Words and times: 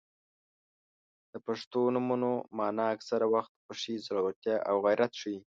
•د 1.31 1.33
پښتو 1.45 1.79
نومونو 1.95 2.29
مانا 2.57 2.85
اکثره 2.95 3.25
وخت 3.33 3.51
خوښي، 3.63 3.95
زړورتیا 4.05 4.55
او 4.69 4.75
غیرت 4.85 5.11
ښيي. 5.21 5.37